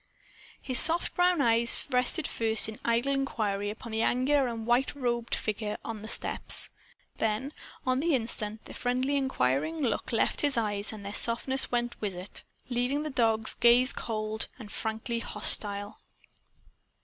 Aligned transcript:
His 0.63 0.79
soft 0.79 1.13
brown 1.13 1.41
eyes 1.41 1.85
rested 1.91 2.27
first 2.27 2.67
in 2.67 2.79
idle 2.83 3.11
inquiry 3.13 3.69
upon 3.69 3.91
the 3.91 4.01
angular 4.01 4.47
and 4.47 4.65
white 4.65 4.95
robed 4.95 5.35
figure 5.35 5.77
on 5.85 6.01
the 6.01 6.07
steps. 6.07 6.69
Then, 7.17 7.53
on 7.85 7.99
the 7.99 8.15
instant, 8.15 8.65
the 8.65 8.73
friendly 8.73 9.15
inquiring 9.15 9.81
look 9.81 10.11
left 10.11 10.41
his 10.41 10.57
eyes 10.57 10.91
and 10.91 11.05
their 11.05 11.13
softness 11.13 11.71
went 11.71 12.01
with 12.01 12.15
it 12.15 12.43
leaving 12.67 13.03
the 13.03 13.11
dog's 13.11 13.53
gaze 13.53 13.93
cold 13.93 14.47
and 14.57 14.71
frankly 14.71 15.19
hostile. 15.19 15.99